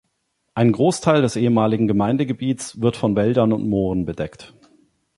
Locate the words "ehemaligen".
1.35-1.87